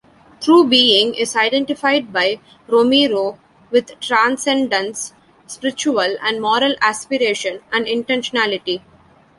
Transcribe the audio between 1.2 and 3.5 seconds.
identified by Romero